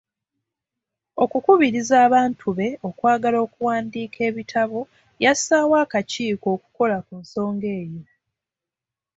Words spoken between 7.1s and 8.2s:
nsonga eyo.